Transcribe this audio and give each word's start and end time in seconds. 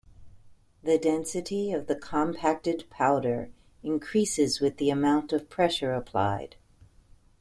The 0.81 0.97
density 0.97 1.71
of 1.71 1.85
the 1.85 1.93
compacted 1.95 2.89
powder 2.89 3.51
increases 3.83 4.59
with 4.59 4.77
the 4.77 4.89
amount 4.89 5.31
of 5.31 5.47
pressure 5.47 5.93
applied. 5.93 6.55